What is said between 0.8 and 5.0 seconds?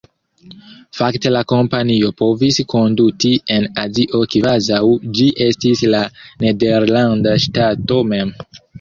Fakte la kompanio povis konduti en Azio kvazaŭ